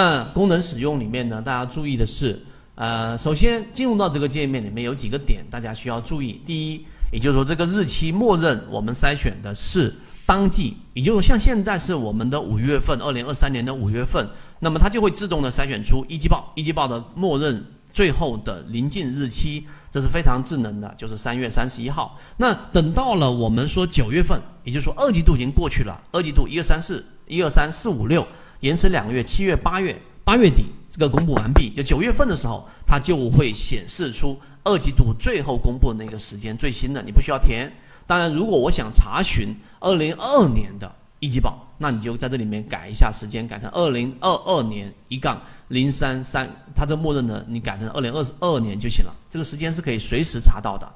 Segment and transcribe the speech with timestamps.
[0.00, 2.42] 那功能使用里面呢，大家注意的是，
[2.74, 6.40] 呃，首先进入到这个界面里面有几个点，大家需要注意。
[6.46, 9.94] 第一，也就是说这个日期默认我们筛选的是
[10.24, 14.26] 当季，也就是像现在是我们的五月份，二零二三年的五月份，
[14.60, 17.62] 那么它就会自动的筛选出一季报，一季报的默认
[17.92, 19.66] 最后的临近日期。
[19.92, 22.16] 这是非常智能的，就是三月三十一号。
[22.38, 28.26] 那等到了我们说九月份，也就是说二季度已经过去了，二季度一二三四一二三四五六，
[28.60, 37.72] 延迟两个月，七月八月八月底这个公布完毕，就九月份的时候，它就会显示出二季度最后公布的那个时间最新的，你不需要填。
[38.06, 40.90] 当然，如果我想查询二零二二年的。
[41.22, 49.14] 一季报，那你就在这里面改一下时间，改成二零二二年一杠零三三，它这默认的你改成二零二二年就行了。
[49.28, 50.90] 这个时间是可以随时查到的。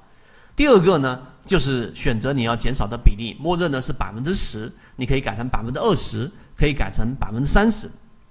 [0.56, 7.86] 第二个呢，就是选择你要减少的比例，默认的是百分之十，你可以改成百分之二十，可以改成百分之三十，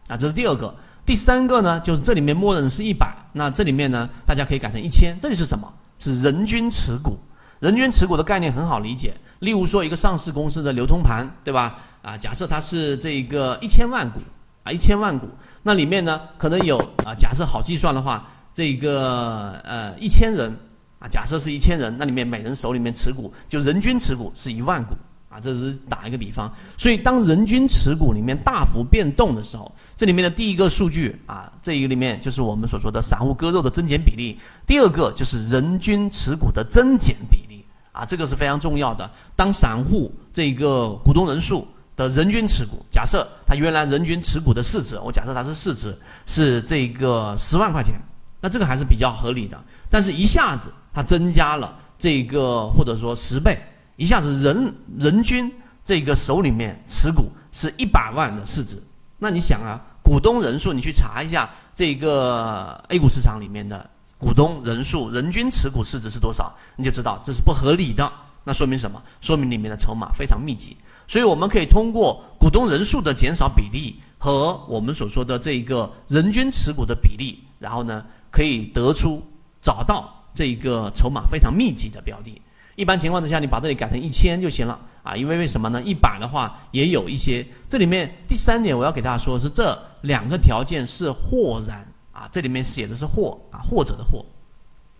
[0.07, 0.73] 啊，这是第二个。
[1.05, 5.17] 第三个呢，就是这里面默认是一百，那这里面呢，大家可以改成一千。
[5.19, 5.71] 这里是什么？
[5.99, 7.17] 是人均持股。
[7.59, 11.79] 人均持股的概念很好理解，例如说一个上市公司的流通盘，对吧？
[12.01, 14.19] 啊，假设它是这个一千万股
[14.63, 15.29] 啊，一千万股，
[15.61, 20.51] 那里面呢可能有啊，假设好计算的话，这个呃一千人
[20.99, 24.93] 啊，假设是一千人，那里面每人手里面持股就人均持股是一万股
[25.33, 26.51] 啊，这是打一个比方。
[26.77, 37.65] 所以当人均持股里面大幅变动的时候，这里面的第一个数据啊，这一个里面就是我们所说的散户割肉的增减比例，第二个就是人均持股的增减比例。
[37.91, 39.07] 啊，这个是非常重要的。
[39.35, 45.95] 当散户这个股东人数的人均持股，假设他原来人均持股的市值，我假设它是市值
[46.25, 47.93] 是这个十万块钱，
[48.41, 49.63] 那这个还是比较合理的。
[49.91, 53.61] 但是一下子它增加了这个或者说十倍，
[53.95, 55.51] 一下子人人均
[55.85, 58.81] 这个手里面持股是一百万的市值，
[59.17, 63.89] 那你想啊，股东人数你去查一下这个 A 股市场里面的。
[64.15, 66.55] 股东人数、人均持股市值是多少？
[66.77, 68.09] 你就知道这是不合理的。
[68.45, 69.01] 那说明什么？
[69.19, 70.77] 说明里面的筹码非常密集。
[71.05, 79.21] 所以我们可以通过股东人数的减少比例和我们所说的这一个人均持股的比例，然后呢，可以得出
[79.61, 82.41] 找到这个筹码非常密集的标的。
[82.75, 85.15] 一般情况之下，你把这里改成一千就行了啊。
[85.15, 85.81] 因为为什么呢？
[85.83, 87.45] 一百的话也有一些。
[87.69, 91.87] 这里面第三点我要给大家说的是，这两个条件是或然。
[92.13, 94.23] 啊，这里面写的是或啊，或者的或，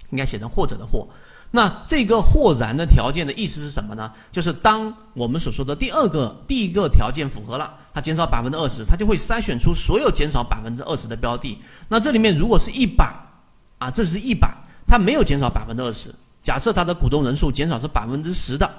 [0.10, 1.08] 应该写成或者的或。
[1.52, 4.12] 那这个或然的条件的意思是什么呢？
[4.32, 11.60] 就是当我们所说的第二个第一个条件符合了，它减少百分之二十，它就会筛选出所有减少百分之二十的标的。
[11.88, 13.14] 那这里面如果是一百
[13.78, 14.52] 啊，这是一百，
[14.88, 16.10] 它没有减少百分之二十。
[16.44, 18.70] 假设它的股东人数减少是百分之十的，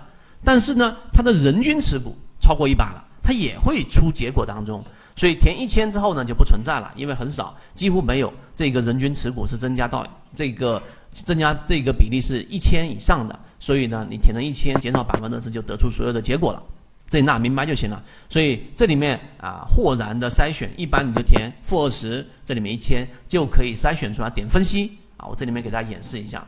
[0.45, 4.85] 但是呢，它的人均持股超过一百了，它也会出结果当中。
[5.17, 13.39] 所以填一千之后呢，就不存在了，因为很少，几乎没有这个人均持股是增加到这个增加这个比例是一千以上的。
[13.59, 16.63] 所以呢，你填了一千，减少百分之十，就得出所有的结果了。
[17.09, 18.03] 这那明白就行了。
[18.29, 24.29] 所以这里面啊，豁然的筛选，一般你就填负二十，这里面一千就可以筛选出来。
[24.29, 26.47] 点分析啊，我这里面给大家演示一下。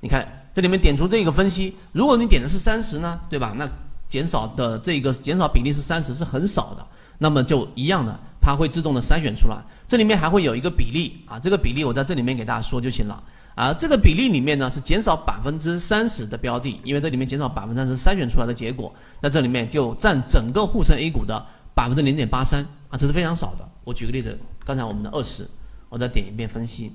[0.00, 3.52] 你看这里面点出这个分析，如果你点的是三十呢，对吧？
[3.56, 3.68] 那
[4.08, 6.86] 减少的这个减少比例是三十，是很少的。
[7.18, 9.56] 那么就一样的，它会自动的筛选出来。
[9.86, 13.22] 这里面还会有一个比例啊，这个比例我在这里面给大家说就行了
[13.54, 13.74] 啊。
[13.74, 23.68] 这个比例里面呢是减少百分之三十的标的，因为这里面减少百分之三十筛选出来的结果，那这里面就占整个沪深 A 股的百分之零点八三啊，这是非常少的。
[23.84, 25.46] 我举个例子，刚才我们的二十，
[25.90, 26.90] 我再点一遍分析，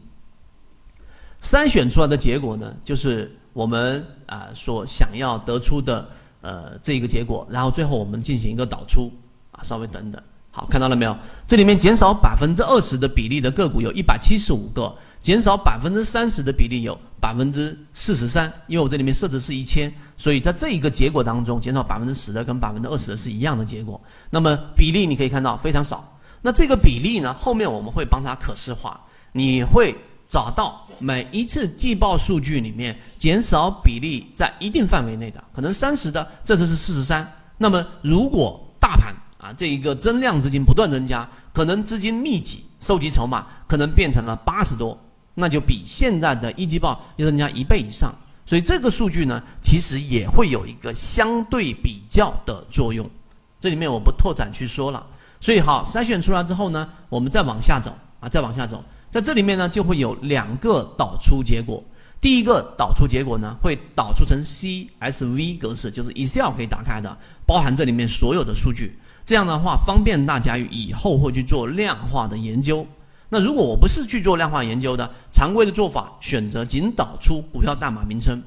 [1.45, 6.09] 筛选出来的结果呢，就是我们啊所想要得出的
[6.41, 9.11] 呃这一个结果，然后最后我们进行一个导出。
[9.51, 11.17] 啊，稍微等等，好，看到了没有？
[11.47, 18.51] 这里面减少百分之二十的比例的个股有一百七十五个，减少百分之三十的比例有百分之四十三。
[18.67, 24.01] 因为我这里面设置是一千，所以在这一个结果当中，减少百分之十的跟百分之二十的是一样的结果。
[24.29, 26.19] 那么比例你可以看到非常少。
[26.41, 28.99] 那这个比例呢，后面我们会帮它可视化，
[29.31, 29.95] 你会
[30.35, 37.25] 找到每一次季报数据里面减少比例在一定范围内的，可能三十的，这次是四十三。
[37.57, 44.99] 那么如果大盘啊，这一个增量资金不断增加，可能资金密集收集筹码，可能变成了八十多，
[45.35, 48.13] 那就比现在的一季报要增加一倍以上。
[48.45, 53.09] 所以这个数据呢，其实也会有一个相对比较的作用。
[53.57, 55.07] 这里面我不拓展去说了。
[55.39, 58.83] 所以好，筛选出来之后呢，我们再往下走啊，再往下走，
[59.15, 61.81] 在这里面呢，就会有两个导出结果。
[62.19, 67.17] 第一个导出结果呢，会导出成 CSV 格式，就是 Excel 可以打开的，
[67.47, 68.99] 包含这里面所有的数据。
[69.25, 72.85] 这样的话方便大家以后会去做量化的研究。
[73.29, 78.43] 那如果我不是去做量化研究的，常规的做法选择仅导出股票代码名称，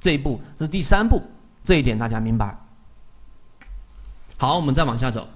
[0.00, 1.20] 这一步是第三步，
[1.62, 2.58] 这一点大家明白？
[4.38, 5.28] 好，我们再往下走。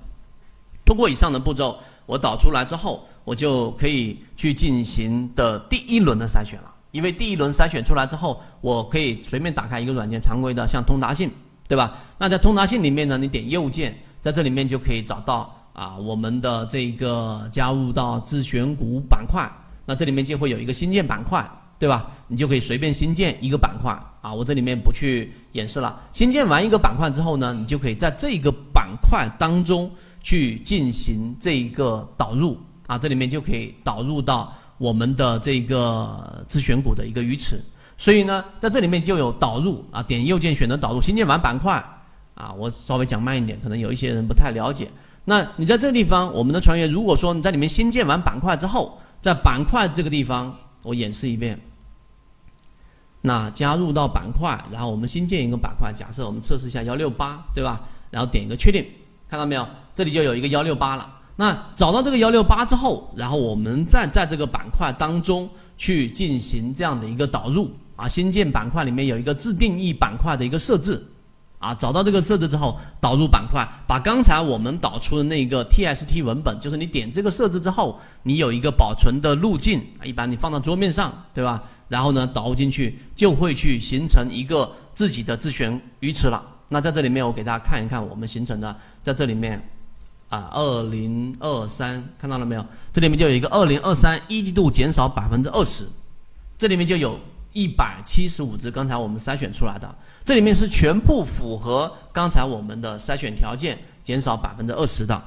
[0.87, 6.73] 通过以上的步骤，我导出来之后，我就可以去进行的第一轮的筛选了。
[6.93, 11.31] 因为第一轮筛选出来之后，我可以随便打开一个软件，常规的像通达信，
[11.69, 11.99] 对吧？
[12.17, 19.47] 那在通达信里面呢，你点右键，在这里面就可以找到啊，我们的这个加入到自选股板块，
[19.85, 21.47] 那这里面就会有一个新建板块，
[21.79, 22.11] 对吧？
[22.29, 23.93] 你就可以随便新建一个板块
[24.23, 26.01] 啊，我这里面不去演示了。
[26.13, 29.91] 新建完一个板块之后呢，你就可以在这个板块当中
[30.27, 32.59] 去进行这一个导入
[32.89, 34.53] 啊，这里面就可以导入到。
[34.79, 37.59] 我们的这个自选股的一个鱼池，
[37.97, 41.83] 所以呢，在这里面就有导入啊，点右键选择导入新建完板块
[42.35, 44.87] 啊，我稍微讲慢一点，可能有一些人不太了解。
[45.25, 51.59] 那你在这个地方，我们的船员如果说你在里面新建完板块之后，在板块这个地方，我演示一遍。
[53.23, 57.81] 那加入到板块，然后我们新建一个板块，假设我们测试一下幺六八，对吧？
[58.11, 58.85] 然后点一个确定，
[59.27, 59.67] 看到没有？
[59.97, 61.15] 这里就有一个幺六八了。
[61.37, 71.03] 那找到这个幺六八之后，然后我们再在这个板块当中去进行这样的一个导入啊，新建板块里面有一个自定义板块的一个设置
[71.59, 81.63] 啊，找到这个设置之后，导入板块，把刚才我们导出的那个 TST 文本，就是你点这个设置之后，你有一个保存的路径，一般你放到桌面上，对吧？
[81.89, 86.43] 然后呢，导入进去就会去形成一个自己的自选鱼池了。
[86.71, 89.63] 那在这里面，我给大家看一看我们形成的，在这里面。
[90.29, 92.67] 啊，二零二三看到了没有？
[92.93, 95.89] 这里面就有一个二零二三一季度减少百分之二十，
[96.59, 97.19] 这里面就有
[97.53, 99.95] 一百七十五只，刚才我们筛选出来的，
[100.25, 105.23] 这里面是全部符合刚才我们的筛选条件，减少百分之二十的，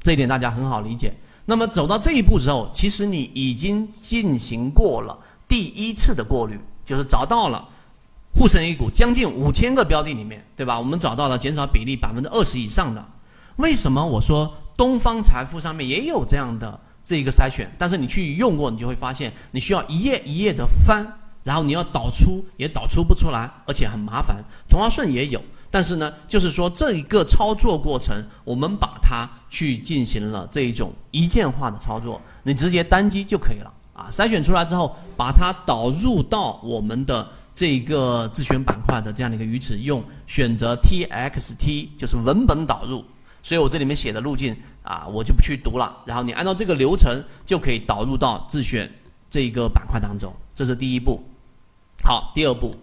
[0.00, 1.12] 这一点大家很好理解。
[1.44, 7.68] 那么走到这一步之后，其实你已经进行过了第一次的过滤，就是找到了
[8.32, 10.78] 沪深 A 股将近五千个标的里面，对吧？
[10.78, 13.04] 我们找到了减少比例百分之二十以上的。
[13.56, 17.70] 为什么我说东方财富上面也有这样的这一个筛选？
[17.78, 21.06] 但是你去用过，你就会发现你需要一页一页的翻，
[21.42, 24.44] 然后你要导出也导出不出来，而且很麻烦。
[24.68, 28.14] 同花顺也有，但是呢，就是说这一个操作过程，
[28.44, 34.08] 我们把它去进行了这一种一键化的操作，你直接单击就可以了啊。
[34.10, 43.02] 筛选出来之后，把它导入到我们的这个自选板块的这样的一个鱼池，用选择 TXT 就是文本导入。
[43.46, 46.02] 所以我这里面写的路径啊，我就不去读了。
[46.04, 48.92] 然后你按照这个流程就可以导入到自选
[49.30, 51.22] 这一个板块当中，这是第一步。
[52.02, 52.74] 好，第二步，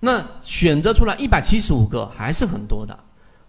[0.00, 2.98] 那选择出来一百七十五个还是很多的。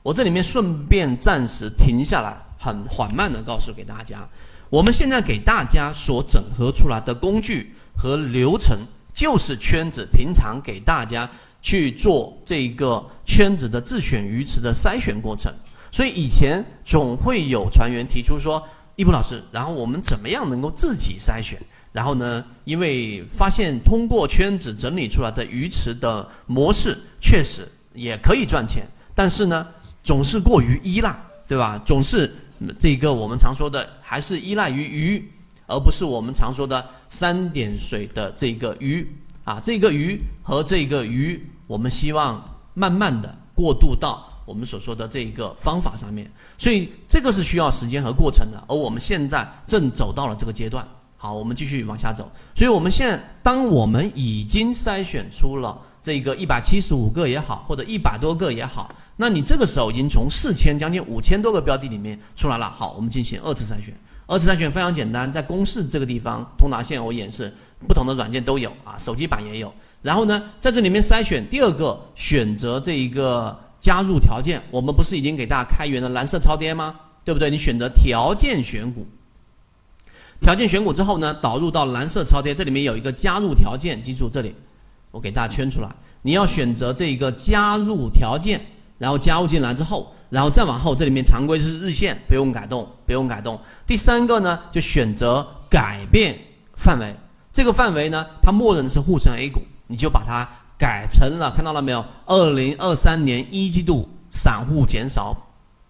[0.04, 4.28] 我这里面顺便暂时停下来，很缓慢的告诉给大家，
[4.70, 8.78] 我们现在给大家所整合出来的工具和流程，
[9.14, 11.30] 就是圈子平常给大家
[11.62, 15.50] 去做这个圈子的自选鱼池的筛选过程。
[15.98, 18.62] 所以以前总会有船员提出说
[18.98, 21.60] ：“易普老师，然后我们怎么样能够自己筛选？
[21.92, 28.86] 然后呢，因为发现通过圈子整理出来的鱼池的模式确实也可以赚钱，
[29.16, 29.66] 但是呢，
[30.04, 31.82] 总是过于依赖，对吧？
[31.84, 32.32] 总是
[32.78, 35.32] 这个我们常说的还是依赖于鱼，
[35.66, 39.04] 而不是我们常说的三点水的这个鱼
[39.44, 39.60] 啊。
[39.64, 42.46] 这个鱼和这个鱼，我们希望
[42.76, 50.88] 慢慢的过渡到。”我们所说的这一个方法上面，所以这个是需要时间和过程的，而我们现在正走到了这个阶段。
[51.18, 52.32] 好，我们继续往下走。
[52.56, 62.72] 所以，我们现在当我们已经筛选出了这个一百七十五个也好，或者一百多个也好，那你这个时候已经从四千将近五千多个标的里面出来了。
[62.72, 63.94] 好，我们进行二次筛选。
[64.28, 67.54] 二次筛选非常简单，在公式这个地方，通达线我演示，
[67.86, 69.74] 不同的软件都有啊，手机版也有。
[70.02, 73.60] 然后呢，在这里面筛选第二个选择这一个。
[73.88, 76.94] 加入条件，我们不是已经给大家开源了蓝色超跌吗？
[77.24, 77.50] 对不对？
[77.50, 79.08] 你选择条件选股，
[80.42, 84.54] 条件选股之后呢，导入到蓝色超跌，这里面有一个加入条件，记住这里，
[85.10, 85.88] 我给大家圈出来。
[86.22, 88.60] 你要选择这一个加入条件，
[88.98, 93.58] 然后加入进来之后，然后再往后，这里面常规是日线，不用改动，不用改动。
[93.86, 96.38] 第三个呢，就选择改变
[96.76, 97.16] 范围，
[97.54, 100.46] 这个范围呢，它默认是沪深 A 股，你就把它。
[100.78, 102.06] 改成了，看到了没有？
[102.26, 105.36] 二零二三年一季度散户减少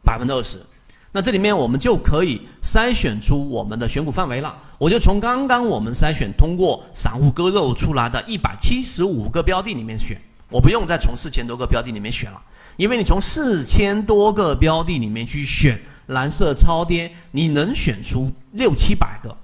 [0.03, 0.65] 百分之二十，
[1.12, 4.56] 那这里面我们就可以筛选出我们的选股范围了。
[4.77, 12.41] 我就从刚刚我们筛选通过散户割肉出来的一百七十五个标的里面选，我不用再从四千多个标的里面选了，
[12.77, 19.36] 因为你从四千多个标的里面去选，蓝色超跌，你能选出六七百个，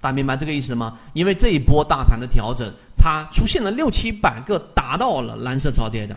[0.00, 0.98] 大家明白这个意思吗？
[1.12, 6.16] 因为这一波大盘的调整，它出现了六七百个达到了蓝色超跌的。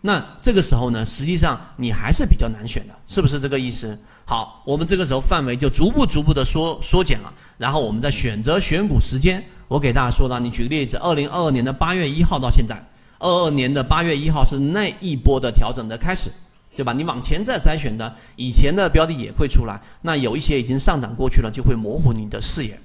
[0.00, 3.96] 那这个时候呢，实际上你还是比较难选的，是不是这个意思？
[4.24, 12.82] 好，我们这个时候范围就逐步逐步的缩缩减了，然后我们在选择选股时间，我给大家说到，你举个例子，二零二二年的八月一号到现在，
[13.18, 16.32] 二二年的八月一号是那一波的调整的开始，
[16.74, 16.92] 对吧？
[16.92, 22.80] 你往前再筛选的，以前的标的也会出来，那有一些已经上涨过去了，就会模糊你的视野。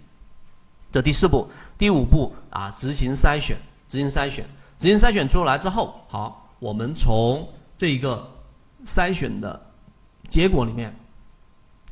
[0.92, 4.46] 这第四步，第五步啊，执行筛选，执行筛选，
[4.80, 6.44] 执行筛选出来之后，好。
[6.60, 8.28] 我们从这一个
[8.84, 9.62] 筛选的
[10.28, 10.92] 结果里面，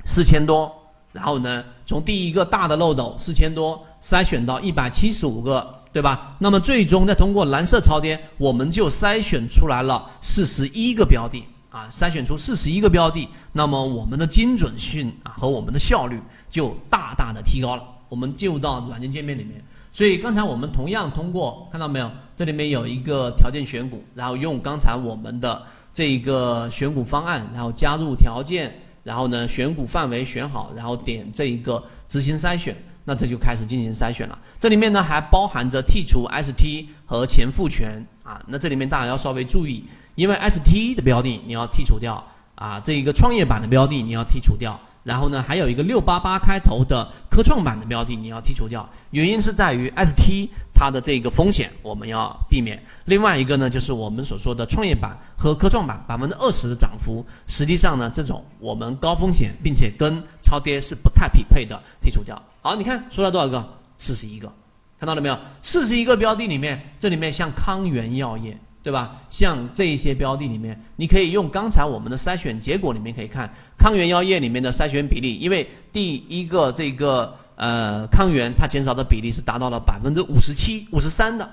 [0.06, 0.76] 四千多，
[1.12, 6.36] 然后呢，从第一个大的漏斗四千多筛选到一百七十五个，对吧？
[6.40, 17.84] 那么最终再通过蓝色超跌，我们就筛选出来了四十一个标的啊，筛选出四十一个标的，那么我们的精准性啊和我们的效率就大大的提高了。
[18.16, 19.62] 我们进入到软件界面里面。
[19.92, 25.62] 所以刚才我们同样通过看到没有，这里面有一个条件选股，然后用刚才我们的
[25.94, 34.40] 这一个选股方案，然后加入条件，然后呢选股范围选好，然后点这一个执行筛选，那这就开始进行筛选了。
[34.62, 39.84] 这里面呢还包含着剔除 ST 和前复权啊，那这里面大家要稍微注意，
[40.16, 42.24] 因为 ST 的标的你要剔除掉
[42.56, 44.80] 啊，这一个创业板的标的你要剔除掉。
[45.06, 48.90] 然后呢，还有一个六八八开头的科创板的标的，你要剔除掉。
[49.12, 52.84] 原因是在于 ST 它的这个风险我们要避免。
[53.06, 62.42] 另外一个呢，就是我们所说的创业板和科创板百分之二十的涨幅，实际上呢，这种我们高风险并且跟超跌是不太匹配的，剔除掉。
[62.64, 63.64] 好，你看说了多少个？
[64.00, 64.52] 四十一个，
[65.00, 65.40] 看到了没有？
[65.62, 68.58] 四十一个标的里面，这里面像康源药业。
[68.86, 69.20] 对吧？
[69.30, 81.52] 像这一些标的里面，你可以用刚才我们的筛选结果里面可以看康源药业里面的筛选比例，因为第一个这个呃康源它减少的比例是达到了百分之五十七、五十三的，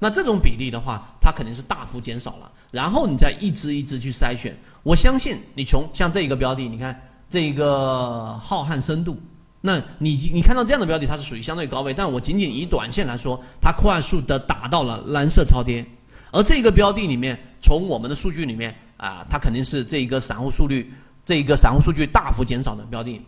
[0.00, 2.50] 那这种比例的话，它肯定是大幅减少了。
[2.72, 7.00] 然后你再一支一支去筛选，我相信你从像这一个标的，你看
[7.30, 9.16] 这一个浩瀚深度，
[9.60, 15.86] 那你你看到这样的标的，它是属于相对高位，但我仅仅以短线来说，它快速的达到了蓝色超跌。
[16.30, 20.92] 而这个标的里面，从我们的数据里面啊，它肯定是这一个散户数率，
[21.24, 23.20] 这一个散户数据大幅减少的标的，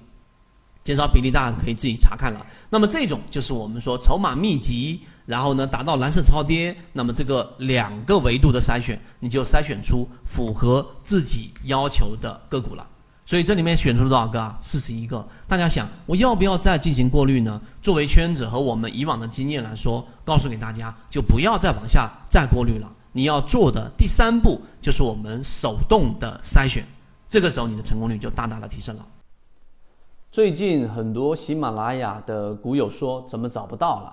[0.85, 2.45] 减少比例大家可以自己查看了。
[2.69, 12.87] 那么这种就是我们说筹码密集，然后呢达到蓝色超跌，那么这个两个维度的筛选，你就筛选出符合自己要求的个股了。
[13.30, 14.58] 所以这里面选出了多少个啊？
[14.60, 15.25] 四十一个。
[15.46, 17.62] 大家想，我要不要再进行过滤呢？
[17.80, 22.92] 作为圈子和我们以往的经验来说，告诉给大家，就不要再往下再过滤了。
[23.12, 26.84] 你要做的第三步就是我们手动的筛选，
[27.28, 29.06] 这个时候你的成功率就大大的提升了。
[30.32, 34.12] 最近很多喜马拉雅的股友说怎么找不到了？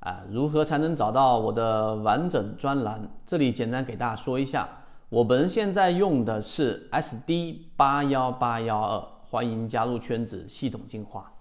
[0.00, 3.08] 啊，如何才能找到我的完整专栏？
[3.24, 4.68] 这里简单给大家说一下。
[5.08, 11.32] 我们现在用的是 SD 八幺八幺二，欢迎加入圈子，系统进化。